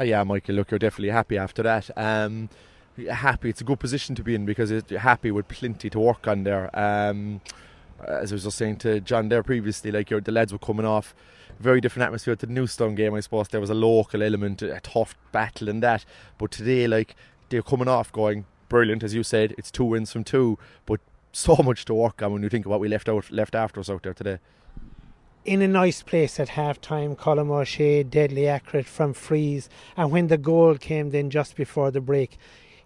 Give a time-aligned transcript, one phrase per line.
[0.00, 1.90] Oh, yeah, Michael, look, you're definitely happy after that.
[1.94, 2.48] Um,
[3.10, 6.26] happy, it's a good position to be in because you're happy with plenty to work
[6.26, 6.74] on there.
[6.76, 7.42] Um,
[8.08, 10.86] as I was just saying to John there previously, like your the lads were coming
[10.86, 11.14] off
[11.58, 13.12] very different atmosphere to the Newcestown game.
[13.12, 16.06] I suppose there was a local element, a tough battle in that.
[16.38, 17.14] But today, like
[17.50, 19.54] they're coming off going brilliant, as you said.
[19.58, 21.00] It's two wins from two, but
[21.32, 23.80] so much to work on when you think of what we left out left after
[23.80, 24.38] us out there today.
[25.44, 30.26] In a nice place at half time, Colm O'Shea deadly accurate from frees, and when
[30.26, 32.36] the goal came then just before the break,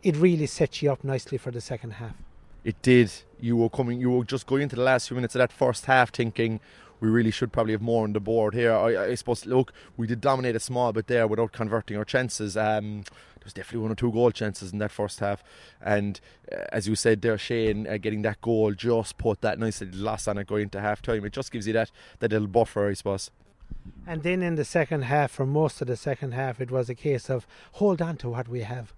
[0.05, 2.15] it really set you up nicely for the second half.
[2.63, 3.11] It did.
[3.41, 4.01] You were coming.
[4.01, 6.61] You were just going into the last few minutes of that first half, thinking
[7.01, 8.73] we really should probably have more on the board here.
[8.73, 12.57] I, I suppose, look, we did dominate a small bit there without converting our chances.
[12.57, 13.03] Um,
[13.45, 15.45] was definitely one or two goal chances in that first half,
[15.81, 16.21] and
[16.53, 20.27] uh, as you said there, Shane uh, getting that goal just put that nice loss
[20.29, 21.25] on it going into half time.
[21.25, 23.31] It just gives you that that little buffer, I suppose.
[24.07, 26.95] And then in the second half, for most of the second half, it was a
[26.95, 28.93] case of hold on to what we have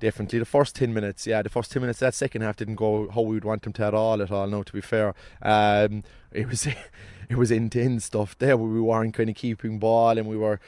[0.00, 0.38] definitely.
[0.40, 3.20] The first 10 minutes, yeah, the first 10 minutes that second half didn't go how
[3.20, 5.14] we would want them to at all, at all, no, to be fair.
[5.42, 6.66] Um, it was
[7.28, 10.58] it was intense stuff there we weren't kind of keeping ball and we were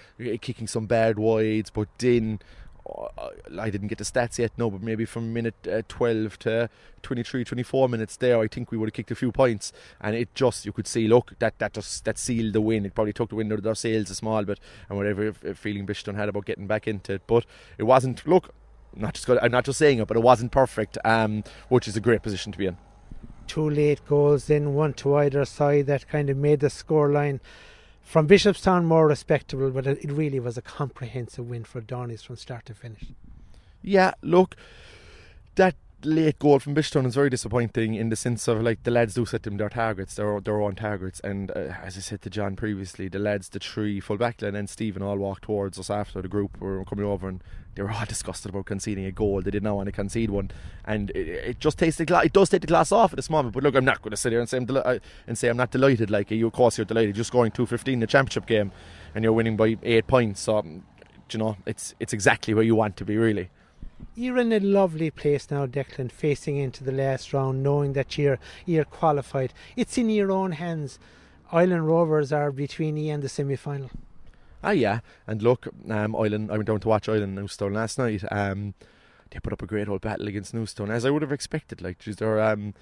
[0.40, 2.38] kicking some bad wides, but then.
[2.88, 3.28] Uh,
[3.60, 6.70] I didn't get the stats yet, no, but maybe from minute uh, 12 to
[7.02, 9.72] 23, 24 minutes there, I think we would have kicked a few points.
[10.00, 12.84] And it just, you could see, look, that that just that sealed the win.
[12.84, 14.58] It probably took the wind out of their sails a small bit,
[14.88, 17.22] and whatever feeling Bishton had about getting back into it.
[17.26, 17.46] But
[17.78, 18.52] it wasn't, look,
[18.94, 21.96] not just good, I'm not just saying it, but it wasn't perfect, um, which is
[21.96, 22.76] a great position to be in.
[23.46, 27.40] Two late goals, then one to either side that kind of made the scoreline
[28.02, 32.66] from Bishopstown more respectable, but it really was a comprehensive win for Dohenys from start
[32.66, 33.04] to finish.
[33.82, 34.56] Yeah, look,
[35.54, 39.14] that late goal from Bishopstown is very disappointing in the sense of like the lads
[39.14, 42.30] do set them their targets, their their own targets, and uh, as I said to
[42.30, 46.22] John previously, the lads, the three full backline and Stephen all walked towards us after
[46.22, 47.42] the group were coming over, and
[47.74, 49.40] they were all disgusted about conceding a goal.
[49.42, 50.50] They did not want to concede one,
[50.84, 53.54] and it, it just takes the it does take the glass off at this moment.
[53.54, 55.48] But look, I'm not going to sit here and say I'm deli- uh, and say
[55.48, 56.10] I'm not delighted.
[56.10, 57.16] Like you, of course, you're delighted.
[57.16, 58.72] You're scoring two fifteen in the championship game,
[59.14, 60.40] and you're winning by eight points.
[60.40, 60.62] So,
[61.30, 63.50] you know, it's it's exactly where you want to be, really.
[64.14, 68.38] You're in a lovely place now, Declan, facing into the last round, knowing that you're
[68.66, 69.54] you're qualified.
[69.74, 70.98] It's in your own hands.
[71.50, 73.90] Ilen Rovers are between you and the semi final.
[74.62, 75.00] Ah, yeah.
[75.26, 78.22] And look, um, Ilen, I went down to watch Ilen Newcestown last night.
[78.30, 78.74] Um,
[79.30, 81.80] they put up a great old battle against Newcestown, as I would have expected.
[81.80, 82.74] Like, geez, they're um,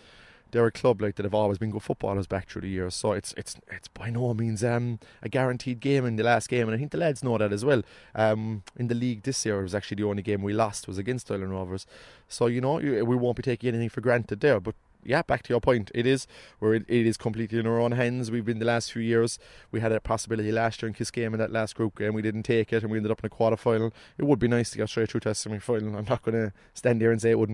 [0.50, 2.94] they're a club like that have always been good footballers back through the years.
[2.94, 6.68] So it's it's it's by no means um, a guaranteed game in the last game,
[6.68, 7.82] and I think the lads know that as well.
[8.14, 10.98] Um, in the league this year, it was actually the only game we lost was
[10.98, 11.86] against Ilen Rovers.
[12.28, 14.74] So you know we won't be taking anything for granted there, but
[15.04, 16.26] yeah, back to your point, it is
[16.58, 18.30] where it, it is completely in our own hands.
[18.30, 19.38] We've been the last few years.
[19.70, 22.14] We had a possibility last year in Kiscayne in that last group game.
[22.14, 23.92] We didn't take it, and we ended up in a quarter final.
[24.18, 25.96] It would be nice to get straight through to a semi final.
[25.96, 27.48] I'm not going to stand here and say it wouldn't